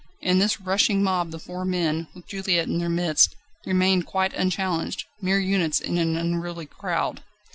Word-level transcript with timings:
In 0.19 0.39
this 0.39 0.59
rushing 0.59 1.03
mob 1.03 1.29
the 1.29 1.37
four 1.37 1.63
men, 1.63 2.07
with 2.15 2.25
Juliette 2.25 2.65
in 2.67 2.79
their 2.79 2.89
midst, 2.89 3.35
remained 3.67 4.07
quite 4.07 4.33
unchallenged, 4.33 5.03
mere 5.21 5.39
units 5.39 5.79
in 5.79 5.99
an 5.99 6.17
unruly 6.17 6.65
crowd. 6.65 7.21